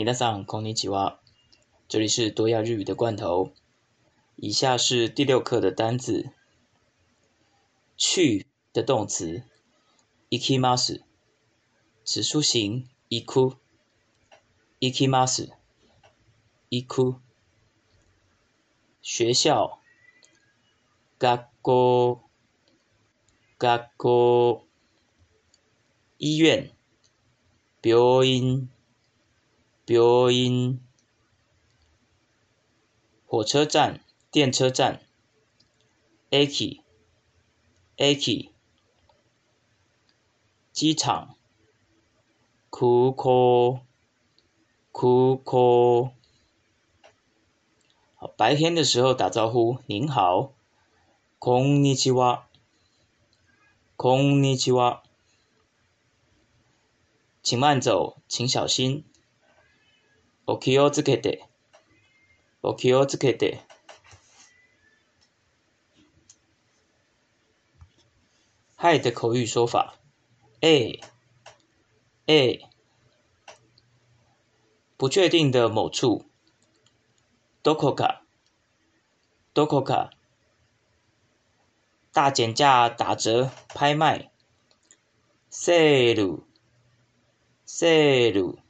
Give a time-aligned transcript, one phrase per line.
[0.00, 1.18] 皆さんこんにちは。
[1.88, 3.50] 这里是多亚日语的罐头。
[4.36, 6.30] 以下是第六课的单字。
[7.96, 9.42] 去的动词、
[10.30, 11.02] i m a す、
[12.04, 12.88] 指 m a 行
[14.78, 15.08] i k u
[19.02, 19.80] 学校、
[21.18, 22.22] g 校、
[26.20, 26.70] 医院、
[27.82, 27.92] n
[28.22, 28.68] g
[29.88, 30.78] 标音：
[33.24, 35.00] 火车站、电车站、
[36.28, 36.46] i
[37.96, 38.50] aki
[40.74, 41.34] 机场、
[42.68, 43.80] 库克、
[44.92, 46.12] 库克。
[48.36, 50.52] 白天的时候打招呼：“您好，
[51.38, 52.46] 空 n i c h
[54.10, 55.02] i w a
[57.42, 59.02] 请慢走，请小心。”
[60.50, 61.44] お気をつけて、
[62.62, 63.60] お気をつけて。
[68.76, 69.92] 嗨的口语说法
[70.62, 71.00] え、
[72.26, 72.60] え、
[74.98, 76.24] 不确定的某处
[77.62, 78.22] どこか、
[79.52, 80.10] どこか。
[82.14, 84.30] 大减价打折拍卖
[85.50, 86.42] s ー l
[87.66, 88.67] e ー a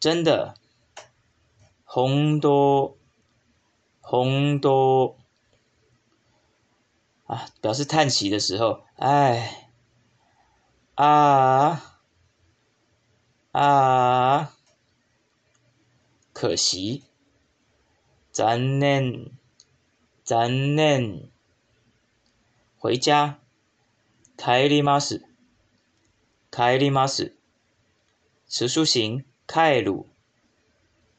[0.00, 0.54] 真的，
[1.82, 2.96] 红多，
[4.00, 5.18] 红多，
[7.26, 7.48] 啊！
[7.60, 9.70] 表示叹息的时候，哎，
[10.94, 11.98] 啊
[13.50, 14.54] 啊啊！
[16.32, 17.02] 可惜，
[18.30, 19.32] 怎念，
[20.22, 21.28] 怎念，
[22.76, 23.40] 回家？
[24.36, 25.24] 帰ります，
[26.52, 27.32] 帰ります，
[28.46, 29.24] 吃素心。
[29.50, 30.04] カエル、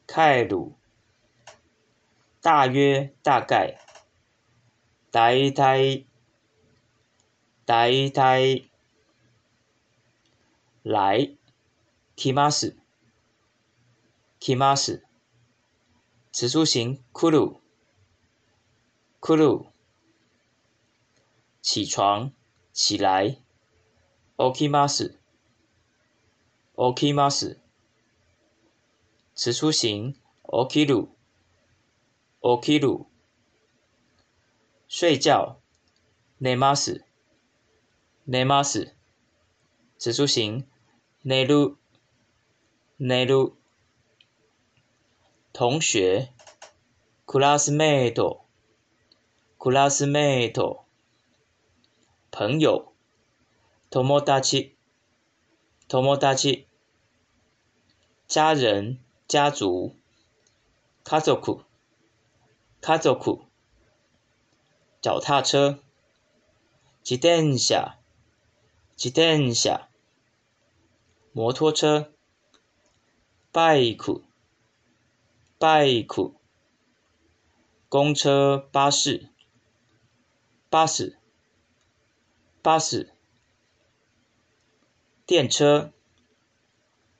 [0.06, 0.22] カ
[2.42, 3.76] 大约、大概、
[5.10, 5.52] 大い
[7.66, 8.70] 大い、
[10.84, 11.38] 来，
[12.14, 12.76] 来、ます、
[14.38, 15.04] 来ます、
[16.30, 17.56] 時速型、来る、
[19.20, 19.64] 来る、
[21.62, 22.30] 起床、
[22.74, 23.38] 起来、
[24.38, 25.18] 起きます、
[26.76, 27.58] 起きます。
[29.42, 30.12] 词出行，
[30.44, 31.08] 起きる、
[32.42, 33.06] 起きる、
[34.86, 35.56] 睡觉、
[36.38, 37.06] 寝ます、
[38.30, 38.92] a s
[39.98, 40.66] す、词出行、
[41.24, 41.74] 寝る、
[42.98, 43.56] 寝 u
[45.54, 46.28] 同学、
[47.24, 48.44] クラスメート、
[49.58, 50.76] s s m a t e
[52.30, 52.92] 朋友、
[53.88, 54.76] 友達、
[55.88, 56.68] 友達、
[58.28, 59.00] 家人。
[59.30, 59.94] 家族，
[61.04, 61.62] 家族，
[62.82, 63.44] 家族，
[65.00, 65.78] 脚踏车，
[67.04, 67.94] 自転車，
[68.96, 69.86] 自転車，
[71.30, 72.12] 摩托车，
[73.52, 74.20] バイク，
[75.60, 76.32] バイク，
[77.88, 79.28] 公车巴士，
[80.68, 81.16] 巴士，
[82.60, 83.14] 巴士，
[85.24, 85.92] 电车，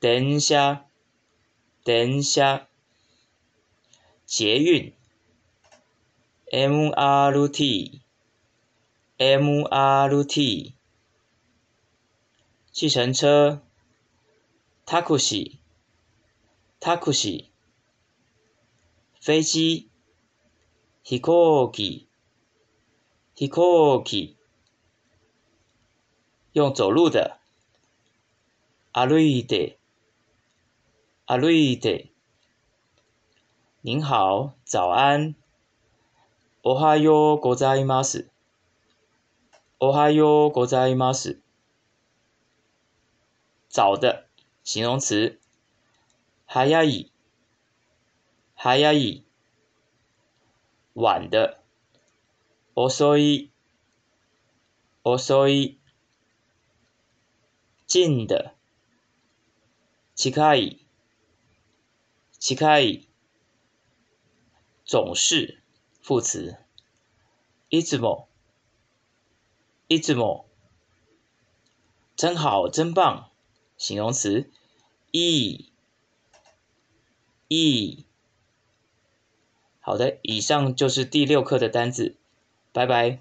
[0.01, 0.90] 電車。
[1.83, 2.69] 電車、
[4.27, 4.93] 捷運、
[6.53, 8.03] m r t
[9.17, 10.75] m r t
[12.71, 13.63] 汽程车，
[14.85, 19.89] タクシー，タクシー，飛機、
[21.03, 22.07] 飛行機，
[23.35, 24.37] 飛行機，
[26.53, 27.39] 用走路的，
[28.93, 29.80] 歩いて。
[31.33, 32.09] a l r
[33.83, 35.37] 您好，早安。
[36.65, 38.29] おはようございます。
[39.79, 41.39] おはようございます。
[43.71, 44.27] 早的
[44.65, 45.39] 形容词。
[46.49, 47.13] 早い。
[48.57, 49.25] 早い。
[50.97, 51.61] 晚的。
[52.75, 53.51] 遅い。
[55.05, 55.79] 遅い。
[57.87, 58.51] 近的。
[60.17, 60.80] 近い。
[62.41, 63.01] 奇怪，
[64.87, 65.61] 总是
[66.01, 66.57] 副词。
[67.69, 68.27] 一直摸，
[69.89, 70.49] 一直摸，
[72.17, 73.31] 真好，真棒，
[73.77, 74.51] 形容词。
[75.13, 75.71] 一，
[77.47, 78.07] 一，
[79.81, 82.17] 好的，以上就是第六课的单词，
[82.73, 83.21] 拜拜。